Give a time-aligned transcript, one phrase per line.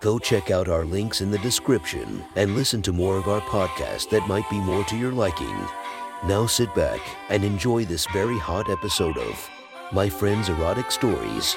[0.00, 4.08] Go check out our links in the description and listen to more of our podcast
[4.08, 5.54] that might be more to your liking.
[6.24, 9.50] Now sit back and enjoy this very hot episode of
[9.92, 11.54] My Friend's Erotic Stories.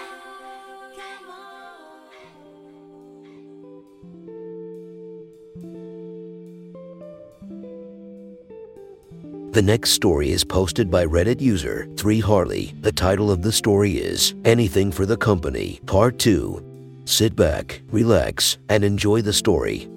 [9.51, 12.81] The next story is posted by Reddit user 3Harley.
[12.81, 16.72] The title of the story is Anything for the Company, Part 2.
[17.05, 19.89] Sit back, relax, and enjoy the story.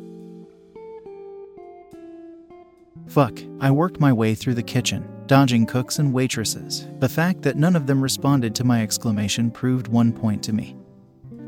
[3.06, 6.88] Fuck, I worked my way through the kitchen, dodging cooks and waitresses.
[6.98, 10.76] The fact that none of them responded to my exclamation proved one point to me.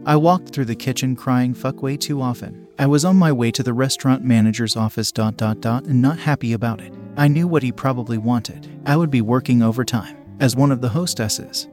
[0.06, 2.68] I walked through the kitchen crying fuck way too often.
[2.78, 6.18] I was on my way to the restaurant manager's office dot dot dot and not
[6.18, 6.94] happy about it.
[7.16, 8.68] I knew what he probably wanted.
[8.86, 11.66] I would be working overtime as one of the hostesses.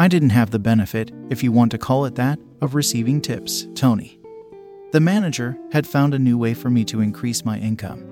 [0.00, 3.68] I didn't have the benefit, if you want to call it that, of receiving tips,
[3.74, 4.18] Tony.
[4.92, 8.06] The manager had found a new way for me to increase my income.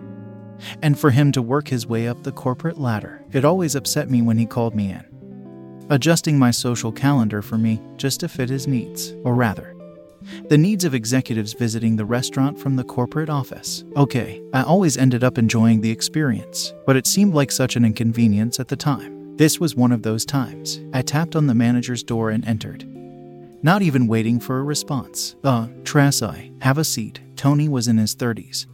[0.83, 4.21] And for him to work his way up the corporate ladder, it always upset me
[4.21, 5.87] when he called me in.
[5.89, 9.75] Adjusting my social calendar for me just to fit his needs, or rather,
[10.51, 13.83] the needs of executives visiting the restaurant from the corporate office.
[13.97, 18.61] Okay, I always ended up enjoying the experience, but it seemed like such an inconvenience
[18.61, 19.18] at the time.
[19.39, 20.81] This was one of those times.
[20.93, 22.85] I tapped on the manager's door and entered.
[23.63, 25.37] Not even waiting for a response.
[25.45, 27.21] Uh, Trasai, have a seat.
[27.37, 28.67] Tony was in his 30s.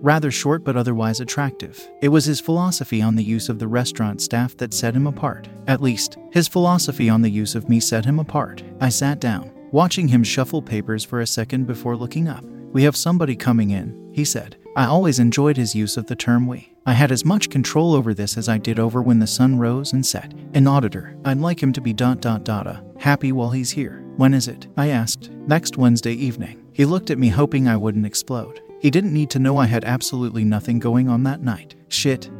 [0.00, 1.90] Rather short but otherwise attractive.
[2.00, 5.48] It was his philosophy on the use of the restaurant staff that set him apart.
[5.66, 8.62] At least, his philosophy on the use of me set him apart.
[8.80, 12.44] I sat down, watching him shuffle papers for a second before looking up.
[12.72, 14.57] We have somebody coming in, he said.
[14.78, 16.72] I always enjoyed his use of the term we.
[16.86, 19.92] I had as much control over this as I did over when the sun rose
[19.92, 20.32] and set.
[20.54, 24.04] An auditor, I'd like him to be dot dot dot happy while he's here.
[24.16, 24.68] When is it?
[24.76, 25.30] I asked.
[25.30, 26.64] Next Wednesday evening.
[26.72, 28.62] He looked at me hoping I wouldn't explode.
[28.80, 31.74] He didn't need to know I had absolutely nothing going on that night.
[31.88, 32.30] Shit.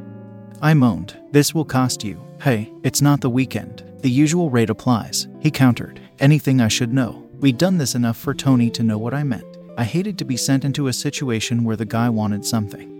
[0.62, 1.20] I moaned.
[1.32, 2.24] This will cost you.
[2.40, 3.82] Hey, it's not the weekend.
[4.02, 5.26] The usual rate applies.
[5.40, 6.00] He countered.
[6.20, 7.28] Anything I should know.
[7.40, 9.47] We'd done this enough for Tony to know what I meant.
[9.78, 12.92] I hated to be sent into a situation where the guy wanted something.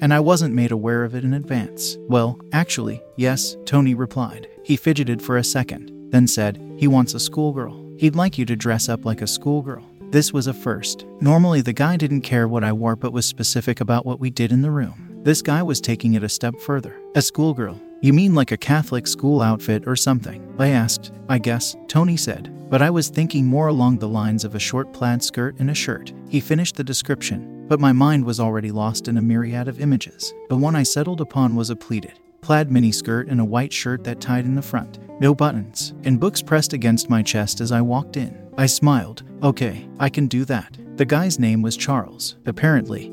[0.00, 1.96] And I wasn't made aware of it in advance.
[2.02, 4.46] Well, actually, yes, Tony replied.
[4.62, 7.96] He fidgeted for a second, then said, He wants a schoolgirl.
[7.98, 9.84] He'd like you to dress up like a schoolgirl.
[10.10, 11.04] This was a first.
[11.20, 14.52] Normally, the guy didn't care what I wore but was specific about what we did
[14.52, 15.22] in the room.
[15.24, 17.00] This guy was taking it a step further.
[17.16, 17.80] A schoolgirl.
[18.06, 20.54] You mean like a Catholic school outfit or something?
[20.60, 21.10] I asked.
[21.28, 22.54] I guess, Tony said.
[22.70, 25.74] But I was thinking more along the lines of a short plaid skirt and a
[25.74, 26.12] shirt.
[26.28, 30.32] He finished the description, but my mind was already lost in a myriad of images.
[30.48, 32.12] The one I settled upon was a pleated,
[32.42, 36.40] plaid miniskirt and a white shirt that tied in the front, no buttons, and books
[36.40, 38.40] pressed against my chest as I walked in.
[38.56, 39.24] I smiled.
[39.42, 40.78] Okay, I can do that.
[40.94, 43.12] The guy's name was Charles, apparently.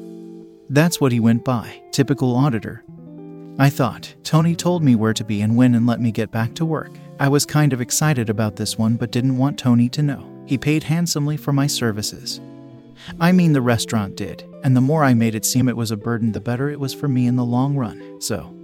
[0.69, 2.83] That's what he went by, typical auditor.
[3.59, 4.15] I thought.
[4.23, 6.91] Tony told me where to be and when and let me get back to work.
[7.19, 10.27] I was kind of excited about this one but didn't want Tony to know.
[10.47, 12.41] He paid handsomely for my services.
[13.19, 15.97] I mean, the restaurant did, and the more I made it seem it was a
[15.97, 18.19] burden, the better it was for me in the long run.
[18.19, 18.55] So,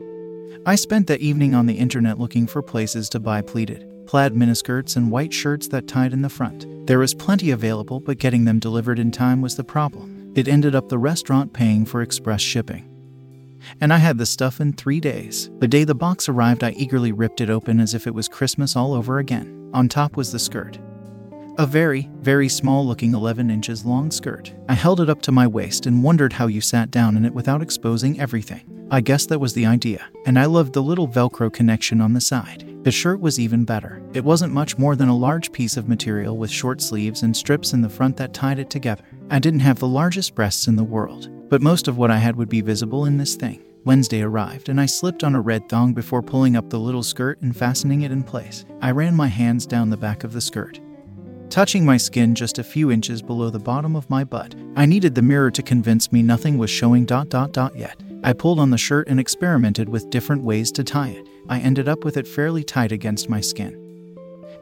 [0.65, 4.95] I spent the evening on the internet looking for places to buy pleated, plaid miniskirts
[4.95, 6.65] and white shirts that tied in the front.
[6.87, 10.31] There was plenty available, but getting them delivered in time was the problem.
[10.35, 12.88] It ended up the restaurant paying for express shipping
[13.81, 15.49] and I had the stuff in three days.
[15.59, 18.75] The day the box arrived, I eagerly ripped it open as if it was Christmas
[18.75, 19.69] all over again.
[19.73, 20.79] On top was the skirt.
[21.57, 24.53] A very, very small looking 11 inches long skirt.
[24.69, 27.33] I held it up to my waist and wondered how you sat down in it
[27.33, 28.87] without exposing everything.
[28.91, 32.21] I guess that was the idea, and I loved the little Velcro connection on the
[32.21, 32.65] side.
[32.83, 34.01] The shirt was even better.
[34.13, 37.73] It wasn't much more than a large piece of material with short sleeves and strips
[37.73, 39.03] in the front that tied it together.
[39.29, 42.35] I didn't have the largest breasts in the world, but most of what I had
[42.35, 43.61] would be visible in this thing.
[43.85, 47.41] Wednesday arrived, and I slipped on a red thong before pulling up the little skirt
[47.41, 48.65] and fastening it in place.
[48.81, 50.79] I ran my hands down the back of the skirt,
[51.49, 54.53] touching my skin just a few inches below the bottom of my butt.
[54.75, 57.99] I needed the mirror to convince me nothing was showing dot dot dot yet.
[58.23, 61.27] I pulled on the shirt and experimented with different ways to tie it.
[61.47, 63.88] I ended up with it fairly tight against my skin.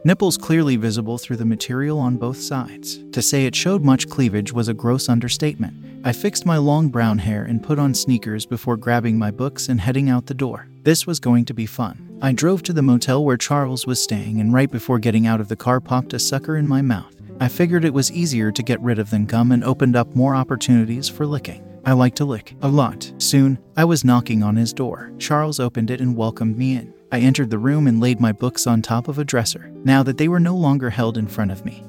[0.04, 2.98] Nipples clearly visible through the material on both sides.
[3.12, 5.74] To say it showed much cleavage was a gross understatement.
[6.04, 9.80] I fixed my long brown hair and put on sneakers before grabbing my books and
[9.80, 10.68] heading out the door.
[10.82, 12.18] This was going to be fun.
[12.22, 15.48] I drove to the motel where Charles was staying, and right before getting out of
[15.48, 17.14] the car, popped a sucker in my mouth.
[17.40, 20.34] I figured it was easier to get rid of than gum and opened up more
[20.34, 21.64] opportunities for licking.
[21.84, 23.12] I like to lick a lot.
[23.18, 25.12] Soon, I was knocking on his door.
[25.18, 26.92] Charles opened it and welcomed me in.
[27.10, 30.18] I entered the room and laid my books on top of a dresser, now that
[30.18, 31.82] they were no longer held in front of me.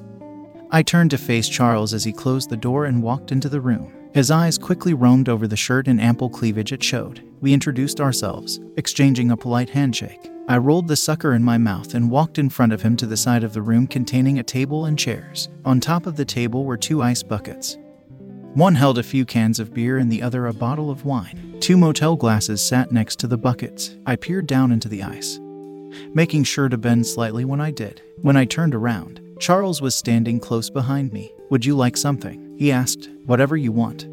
[0.70, 3.92] I turned to face Charles as he closed the door and walked into the room.
[4.14, 7.22] His eyes quickly roamed over the shirt and ample cleavage it showed.
[7.40, 10.30] We introduced ourselves, exchanging a polite handshake.
[10.48, 13.16] I rolled the sucker in my mouth and walked in front of him to the
[13.16, 15.48] side of the room containing a table and chairs.
[15.64, 17.78] On top of the table were two ice buckets.
[18.54, 21.56] One held a few cans of beer and the other a bottle of wine.
[21.60, 23.96] Two motel glasses sat next to the buckets.
[24.06, 25.38] I peered down into the ice,
[26.12, 28.02] making sure to bend slightly when I did.
[28.22, 31.32] When I turned around, Charles was standing close behind me.
[31.50, 32.56] Would you like something?
[32.58, 33.08] He asked.
[33.24, 34.08] Whatever you want.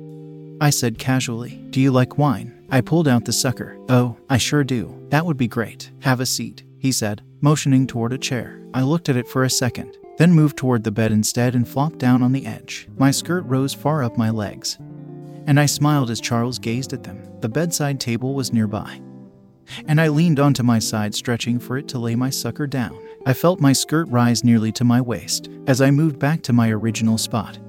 [0.61, 2.63] I said casually, Do you like wine?
[2.69, 3.75] I pulled out the sucker.
[3.89, 5.03] Oh, I sure do.
[5.09, 5.89] That would be great.
[6.01, 8.61] Have a seat, he said, motioning toward a chair.
[8.71, 11.99] I looked at it for a second then moved toward the bed instead and flopped
[11.99, 12.87] down on the edge.
[12.97, 14.77] My skirt rose far up my legs,
[15.45, 17.23] and I smiled as Charles gazed at them.
[17.41, 18.99] The bedside table was nearby,
[19.87, 22.97] and I leaned onto my side, stretching for it to lay my sucker down.
[23.25, 26.69] I felt my skirt rise nearly to my waist as I moved back to my
[26.71, 27.59] original spot.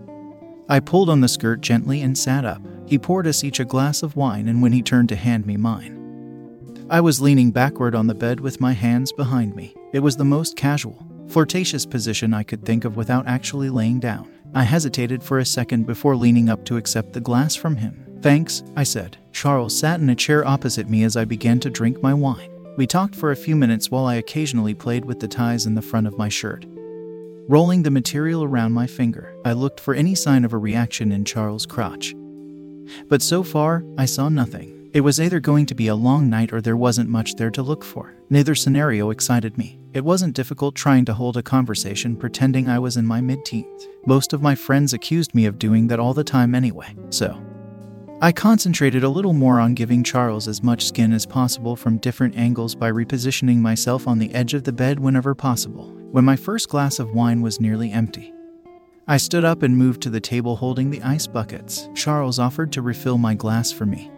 [0.69, 2.63] I pulled on the skirt gently and sat up.
[2.87, 5.57] He poured us each a glass of wine, and when he turned to hand me
[5.57, 5.97] mine,
[6.91, 9.75] I was leaning backward on the bed with my hands behind me.
[9.93, 14.33] It was the most casual, flirtatious position I could think of without actually laying down.
[14.55, 18.19] I hesitated for a second before leaning up to accept the glass from him.
[18.23, 19.17] Thanks, I said.
[19.33, 22.51] Charles sat in a chair opposite me as I began to drink my wine.
[22.77, 25.83] We talked for a few minutes while I occasionally played with the ties in the
[25.83, 26.65] front of my shirt.
[27.49, 31.25] Rolling the material around my finger, I looked for any sign of a reaction in
[31.25, 32.15] Charles' crotch.
[33.09, 34.91] But so far, I saw nothing.
[34.95, 37.63] It was either going to be a long night or there wasn't much there to
[37.63, 38.15] look for.
[38.31, 39.78] Neither scenario excited me.
[39.95, 43.89] It wasn't difficult trying to hold a conversation pretending I was in my mid teens.
[44.07, 47.43] Most of my friends accused me of doing that all the time anyway, so.
[48.21, 52.37] I concentrated a little more on giving Charles as much skin as possible from different
[52.37, 55.91] angles by repositioning myself on the edge of the bed whenever possible.
[56.11, 58.35] When my first glass of wine was nearly empty,
[59.07, 61.89] I stood up and moved to the table holding the ice buckets.
[61.95, 64.11] Charles offered to refill my glass for me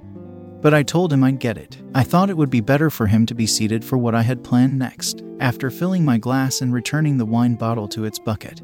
[0.62, 1.78] but I told him I'd get it.
[1.94, 4.44] I thought it would be better for him to be seated for what I had
[4.44, 5.22] planned next.
[5.40, 8.60] After filling my glass and returning the wine bottle to its bucket,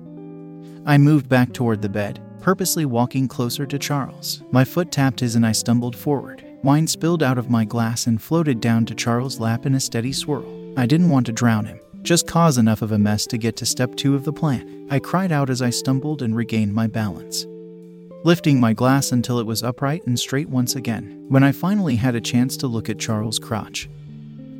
[0.85, 4.43] I moved back toward the bed, purposely walking closer to Charles.
[4.53, 6.45] My foot tapped his and I stumbled forward.
[6.63, 10.13] Wine spilled out of my glass and floated down to Charles' lap in a steady
[10.13, 10.47] swirl.
[10.77, 13.67] I didn't want to drown him, just cause enough of a mess to get to
[13.67, 14.87] step two of the plan.
[14.91, 17.47] I cried out as I stumbled and regained my balance
[18.27, 21.25] lifting my glass until it was upright and straight once again.
[21.29, 23.89] When I finally had a chance to look at Charles' crotch,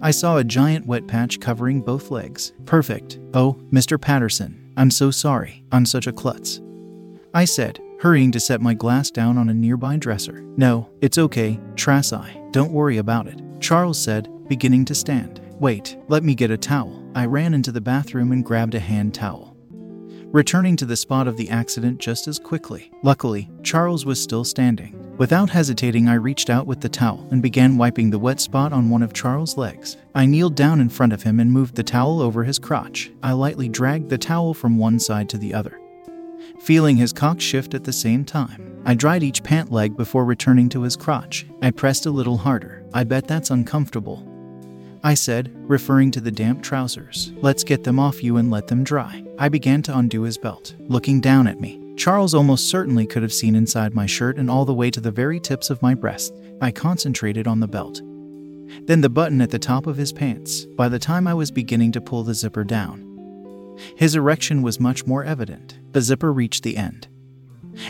[0.01, 2.53] I saw a giant wet patch covering both legs.
[2.65, 3.19] Perfect.
[3.35, 4.01] Oh, Mr.
[4.01, 5.65] Patterson, I'm so sorry.
[5.73, 6.61] I'm such a klutz.
[7.35, 10.43] I said, hurrying to set my glass down on a nearby dresser.
[10.57, 12.53] No, it's okay, Trasai.
[12.53, 13.43] Don't worry about it.
[13.59, 15.41] Charles said, beginning to stand.
[15.59, 17.03] Wait, let me get a towel.
[17.17, 19.56] I ran into the bathroom and grabbed a hand towel
[20.37, 22.91] returning to the spot of the accident just as quickly.
[23.03, 25.17] Luckily, Charles was still standing.
[25.17, 28.91] Without hesitating, I reached out with the towel and began wiping the wet spot on
[28.91, 29.97] one of Charles' legs.
[30.15, 33.11] I kneeled down in front of him and moved the towel over his crotch.
[33.23, 35.81] I lightly dragged the towel from one side to the other,
[36.61, 38.83] feeling his cock shift at the same time.
[38.85, 41.47] I dried each pant leg before returning to his crotch.
[41.63, 42.85] I pressed a little harder.
[42.93, 44.36] I bet that's uncomfortable.
[45.07, 47.31] I said, referring to the damp trousers.
[47.37, 49.25] Let's get them off you and let them dry.
[49.39, 51.95] I began to undo his belt, looking down at me.
[51.97, 55.13] Charles almost certainly could have seen inside my shirt and all the way to the
[55.13, 56.33] very tips of my breasts.
[56.61, 58.01] I concentrated on the belt.
[58.89, 60.65] Then the button at the top of his pants.
[60.65, 65.07] By the time I was beginning to pull the zipper down, his erection was much
[65.07, 65.79] more evident.
[65.93, 67.07] The zipper reached the end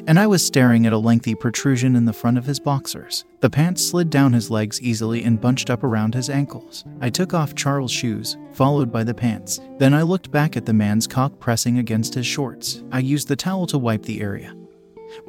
[0.06, 3.24] and I was staring at a lengthy protrusion in the front of his boxers.
[3.40, 6.84] The pants slid down his legs easily and bunched up around his ankles.
[7.00, 9.60] I took off Charles' shoes, followed by the pants.
[9.78, 12.82] Then I looked back at the man's cock pressing against his shorts.
[12.90, 14.54] I used the towel to wipe the area,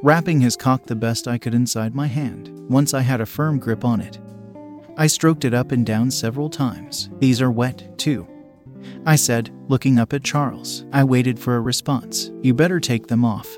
[0.02, 2.48] wrapping his cock the best I could inside my hand.
[2.68, 4.18] Once I had a firm grip on it,
[4.96, 7.08] I stroked it up and down several times.
[7.20, 8.26] These are wet, too.
[9.06, 10.84] I said, looking up at Charles.
[10.92, 12.30] I waited for a response.
[12.42, 13.56] You better take them off.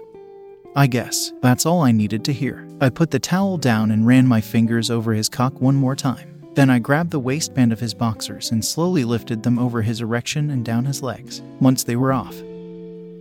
[0.77, 2.67] I guess that's all I needed to hear.
[2.81, 6.41] I put the towel down and ran my fingers over his cock one more time.
[6.55, 10.51] Then I grabbed the waistband of his boxers and slowly lifted them over his erection
[10.51, 11.43] and down his legs.
[11.61, 12.41] Once they were off,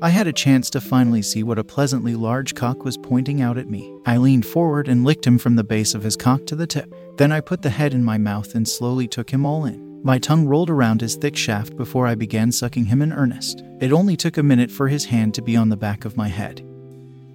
[0.01, 3.57] I had a chance to finally see what a pleasantly large cock was pointing out
[3.57, 3.93] at me.
[4.05, 6.93] I leaned forward and licked him from the base of his cock to the tip.
[7.17, 10.01] Then I put the head in my mouth and slowly took him all in.
[10.03, 13.63] My tongue rolled around his thick shaft before I began sucking him in earnest.
[13.81, 16.29] It only took a minute for his hand to be on the back of my
[16.29, 16.65] head,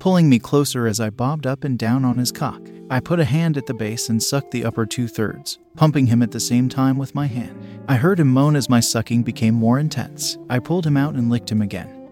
[0.05, 2.61] pulling me closer as I bobbed up and down on his cock.
[2.91, 6.23] I put a hand at the base and sucked the upper two thirds, pumping him
[6.23, 7.59] at the same time with my hand.
[7.89, 10.37] I heard him moan as my sucking became more intense.
[10.51, 12.11] I pulled him out and licked him again.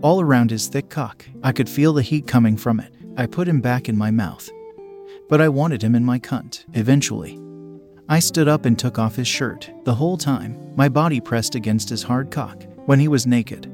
[0.00, 2.94] All around his thick cock, I could feel the heat coming from it.
[3.18, 4.48] I put him back in my mouth.
[5.28, 7.38] But I wanted him in my cunt, eventually.
[8.08, 9.70] I stood up and took off his shirt.
[9.84, 13.70] The whole time, my body pressed against his hard cock when he was naked.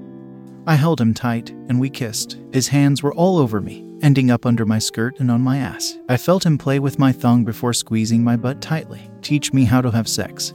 [0.66, 2.38] I held him tight and we kissed.
[2.52, 5.98] His hands were all over me, ending up under my skirt and on my ass.
[6.08, 9.10] I felt him play with my thong before squeezing my butt tightly.
[9.20, 10.54] Teach me how to have sex.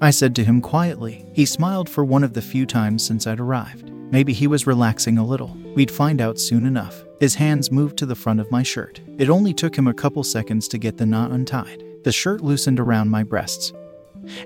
[0.00, 1.26] I said to him quietly.
[1.34, 3.90] He smiled for one of the few times since I'd arrived.
[4.10, 5.56] Maybe he was relaxing a little.
[5.74, 7.04] We'd find out soon enough.
[7.20, 9.00] His hands moved to the front of my shirt.
[9.18, 11.82] It only took him a couple seconds to get the knot untied.
[12.04, 13.72] The shirt loosened around my breasts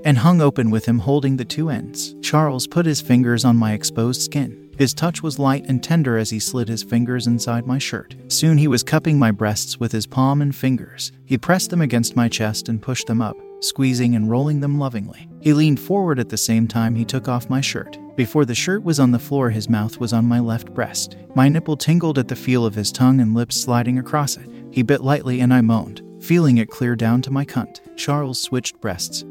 [0.04, 2.14] and hung open with him holding the two ends.
[2.22, 4.69] Charles put his fingers on my exposed skin.
[4.80, 8.14] His touch was light and tender as he slid his fingers inside my shirt.
[8.28, 11.12] Soon he was cupping my breasts with his palm and fingers.
[11.26, 15.28] He pressed them against my chest and pushed them up, squeezing and rolling them lovingly.
[15.42, 17.98] He leaned forward at the same time he took off my shirt.
[18.16, 21.18] Before the shirt was on the floor, his mouth was on my left breast.
[21.34, 24.48] My nipple tingled at the feel of his tongue and lips sliding across it.
[24.70, 27.80] He bit lightly and I moaned, feeling it clear down to my cunt.
[27.98, 29.24] Charles switched breasts,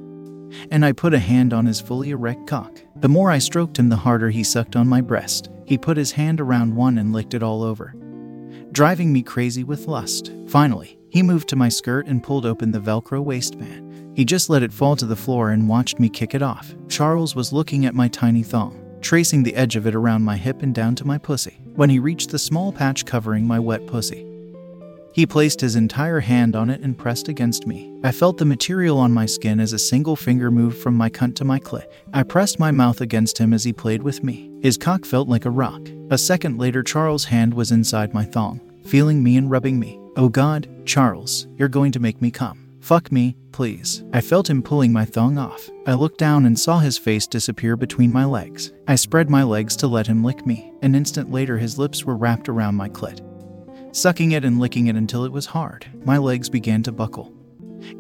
[0.70, 2.80] and I put a hand on his fully erect cock.
[3.02, 5.50] The more I stroked him, the harder he sucked on my breast.
[5.66, 7.94] He put his hand around one and licked it all over,
[8.72, 10.34] driving me crazy with lust.
[10.48, 14.18] Finally, he moved to my skirt and pulled open the Velcro waistband.
[14.18, 16.76] He just let it fall to the floor and watched me kick it off.
[16.90, 20.62] Charles was looking at my tiny thong, tracing the edge of it around my hip
[20.62, 21.62] and down to my pussy.
[21.76, 24.26] When he reached the small patch covering my wet pussy,
[25.20, 27.94] he placed his entire hand on it and pressed against me.
[28.06, 31.36] I felt the material on my skin as a single finger moved from my cunt
[31.36, 31.88] to my clit.
[32.14, 34.50] I pressed my mouth against him as he played with me.
[34.62, 35.82] His cock felt like a rock.
[36.10, 40.00] A second later, Charles' hand was inside my thong, feeling me and rubbing me.
[40.16, 42.70] Oh God, Charles, you're going to make me come.
[42.80, 44.06] Fuck me, please.
[44.14, 45.70] I felt him pulling my thong off.
[45.86, 48.72] I looked down and saw his face disappear between my legs.
[48.88, 50.72] I spread my legs to let him lick me.
[50.82, 53.20] An instant later, his lips were wrapped around my clit,
[53.92, 55.86] sucking it and licking it until it was hard.
[56.06, 57.34] My legs began to buckle,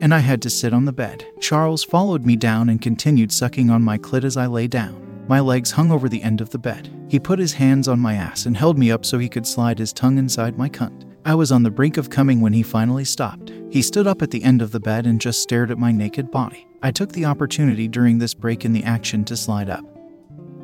[0.01, 1.25] and I had to sit on the bed.
[1.39, 5.25] Charles followed me down and continued sucking on my clit as I lay down.
[5.27, 6.89] My legs hung over the end of the bed.
[7.07, 9.79] He put his hands on my ass and held me up so he could slide
[9.79, 11.05] his tongue inside my cunt.
[11.25, 13.51] I was on the brink of coming when he finally stopped.
[13.69, 16.31] He stood up at the end of the bed and just stared at my naked
[16.31, 16.67] body.
[16.81, 19.85] I took the opportunity during this break in the action to slide up.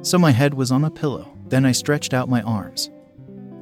[0.01, 1.32] So my head was on a pillow.
[1.48, 2.89] Then I stretched out my arms,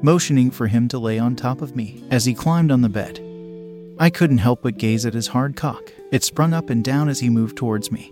[0.03, 3.19] motioning for him to lay on top of me as he climbed on the bed.
[3.97, 5.93] I couldn't help but gaze at his hard cock.
[6.11, 8.11] It sprung up and down as he moved towards me.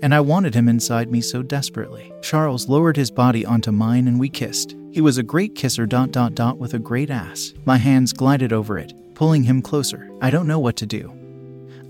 [0.00, 2.10] And I wanted him inside me so desperately.
[2.22, 4.74] Charles lowered his body onto mine and we kissed.
[4.92, 7.52] He was a great kisser dot dot dot with a great ass.
[7.66, 10.10] My hands glided over it, pulling him closer.
[10.22, 11.12] I don't know what to do.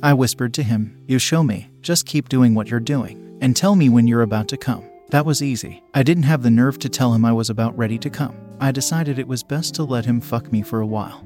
[0.02, 1.70] I whispered to him, You show me.
[1.82, 3.38] Just keep doing what you're doing.
[3.40, 4.84] And tell me when you're about to come.
[5.10, 5.84] That was easy.
[5.92, 8.43] I didn't have the nerve to tell him I was about ready to come.
[8.60, 11.24] I decided it was best to let him fuck me for a while.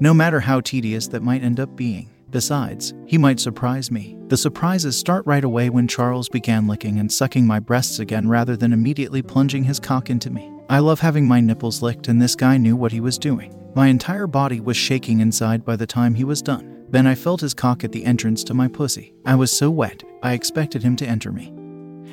[0.00, 2.10] No matter how tedious that might end up being.
[2.30, 4.16] Besides, he might surprise me.
[4.28, 8.56] The surprises start right away when Charles began licking and sucking my breasts again rather
[8.56, 10.50] than immediately plunging his cock into me.
[10.70, 13.54] I love having my nipples licked, and this guy knew what he was doing.
[13.74, 16.86] My entire body was shaking inside by the time he was done.
[16.88, 19.14] Then I felt his cock at the entrance to my pussy.
[19.26, 21.52] I was so wet, I expected him to enter me.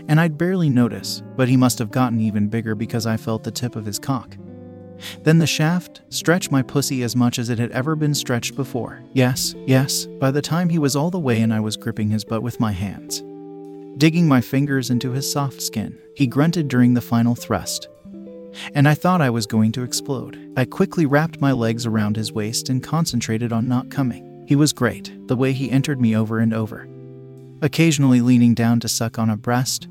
[0.09, 3.51] And I'd barely notice, but he must have gotten even bigger because I felt the
[3.51, 4.35] tip of his cock.
[5.21, 9.03] Then the shaft stretched my pussy as much as it had ever been stretched before.
[9.13, 12.25] Yes, yes, by the time he was all the way in, I was gripping his
[12.25, 13.23] butt with my hands.
[13.99, 17.87] Digging my fingers into his soft skin, he grunted during the final thrust.
[18.73, 20.39] And I thought I was going to explode.
[20.57, 24.43] I quickly wrapped my legs around his waist and concentrated on not coming.
[24.47, 26.89] He was great, the way he entered me over and over.
[27.61, 29.87] Occasionally leaning down to suck on a breast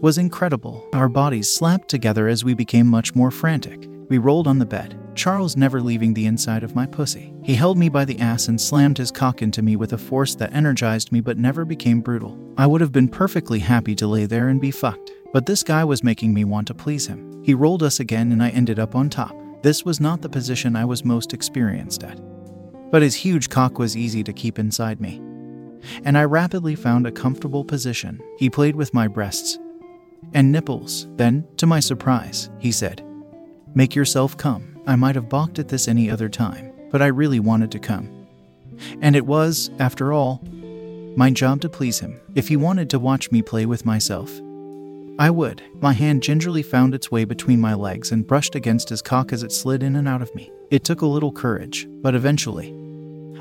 [0.00, 0.88] was incredible.
[0.92, 3.88] Our bodies slapped together as we became much more frantic.
[4.08, 7.34] We rolled on the bed, Charles never leaving the inside of my pussy.
[7.42, 10.34] He held me by the ass and slammed his cock into me with a force
[10.36, 12.38] that energized me but never became brutal.
[12.56, 15.84] I would have been perfectly happy to lay there and be fucked, but this guy
[15.84, 17.42] was making me want to please him.
[17.42, 19.34] He rolled us again and I ended up on top.
[19.62, 22.20] This was not the position I was most experienced at.
[22.90, 25.20] But his huge cock was easy to keep inside me.
[26.04, 28.20] and I rapidly found a comfortable position.
[28.36, 29.58] He played with my breasts
[30.34, 31.06] and nipples.
[31.16, 33.04] Then, to my surprise, he said,
[33.74, 34.80] Make yourself come.
[34.86, 38.26] I might have balked at this any other time, but I really wanted to come.
[39.00, 40.42] And it was, after all,
[41.16, 42.20] my job to please him.
[42.34, 44.30] If he wanted to watch me play with myself,
[45.18, 45.62] I would.
[45.80, 49.42] My hand gingerly found its way between my legs and brushed against his cock as
[49.42, 50.52] it slid in and out of me.
[50.70, 52.68] It took a little courage, but eventually,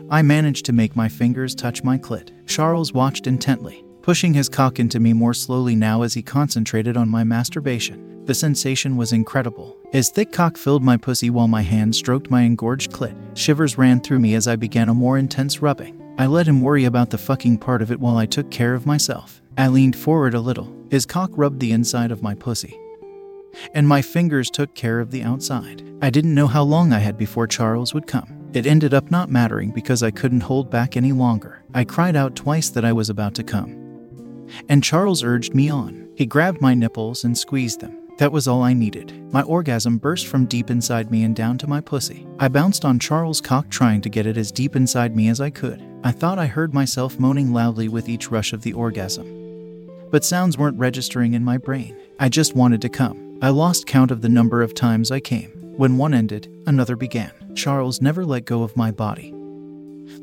[0.10, 2.32] I managed to make my fingers touch my clit.
[2.48, 7.10] Charles watched intently, pushing his cock into me more slowly now as he concentrated on
[7.10, 8.24] my masturbation.
[8.24, 9.76] The sensation was incredible.
[9.92, 13.18] His thick cock filled my pussy while my hand stroked my engorged clit.
[13.38, 16.02] Shivers ran through me as I began a more intense rubbing.
[16.18, 18.86] I let him worry about the fucking part of it while I took care of
[18.86, 19.42] myself.
[19.58, 20.74] I leaned forward a little.
[20.90, 22.80] His cock rubbed the inside of my pussy.
[23.74, 25.84] And my fingers took care of the outside.
[26.02, 28.48] I didn't know how long I had before Charles would come.
[28.54, 31.62] It ended up not mattering because I couldn't hold back any longer.
[31.74, 33.87] I cried out twice that I was about to come.
[34.70, 36.10] And Charles urged me on.
[36.16, 37.98] He grabbed my nipples and squeezed them.
[38.18, 39.32] That was all I needed.
[39.32, 42.28] My orgasm burst from deep inside me and down to my pussy.
[42.40, 45.52] I bounced on Charles' cock, trying to get it as deep inside me as I
[45.52, 45.84] could.
[46.04, 49.38] I thought I heard myself moaning loudly with each rush of the orgasm
[50.12, 51.98] but sounds weren't registering in my brain.
[52.20, 53.38] I just wanted to come.
[53.42, 55.52] I lost count of the number of times I came.
[55.78, 57.32] When one ended, another began.
[57.56, 59.34] Charles never let go of my body,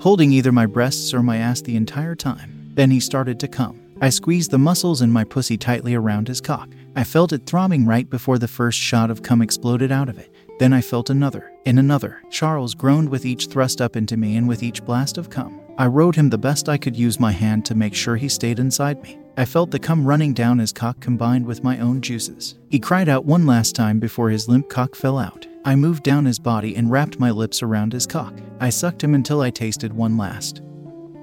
[0.00, 2.72] holding either my breasts or my ass the entire time.
[2.74, 3.83] Then he started to come.
[4.00, 6.68] I squeezed the muscles in my pussy tightly around his cock.
[6.96, 10.32] I felt it throbbing right before the first shot of cum exploded out of it.
[10.58, 12.22] Then I felt another, and another.
[12.30, 15.60] Charles groaned with each thrust up into me and with each blast of cum.
[15.76, 18.60] I rode him the best I could use my hand to make sure he stayed
[18.60, 19.18] inside me.
[19.36, 22.54] I felt the cum running down his cock combined with my own juices.
[22.70, 25.48] He cried out one last time before his limp cock fell out.
[25.64, 28.34] I moved down his body and wrapped my lips around his cock.
[28.60, 30.62] I sucked him until I tasted one last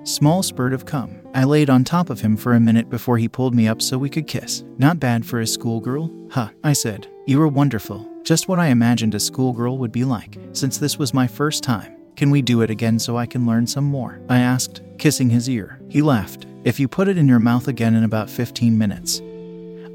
[0.04, 1.21] small spurt of cum.
[1.34, 3.98] I laid on top of him for a minute before he pulled me up so
[3.98, 4.64] we could kiss.
[4.78, 6.12] Not bad for a schoolgirl?
[6.30, 7.08] Huh, I said.
[7.26, 8.08] You were wonderful.
[8.24, 10.38] Just what I imagined a schoolgirl would be like.
[10.52, 13.66] Since this was my first time, can we do it again so I can learn
[13.66, 14.20] some more?
[14.30, 15.80] I asked, kissing his ear.
[15.90, 16.46] He laughed.
[16.64, 19.22] If you put it in your mouth again in about 15 minutes,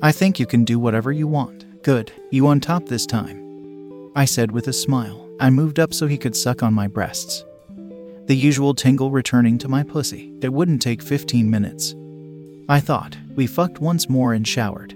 [0.03, 1.83] I think you can do whatever you want.
[1.83, 2.13] Good.
[2.31, 4.11] You on top this time.
[4.17, 5.29] I said with a smile.
[5.39, 7.45] I moved up so he could suck on my breasts.
[8.27, 10.35] The usual tingle returning to my pussy.
[10.43, 11.95] It wouldn't take 15 minutes.
[12.69, 13.17] I thought.
[13.37, 14.95] We fucked once more and showered,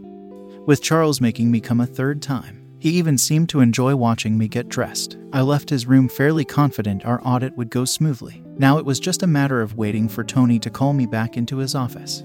[0.67, 2.61] with Charles making me come a third time.
[2.79, 5.19] He even seemed to enjoy watching me get dressed.
[5.33, 8.43] I left his room fairly confident our audit would go smoothly.
[8.57, 11.59] Now it was just a matter of waiting for Tony to call me back into
[11.59, 12.25] his office.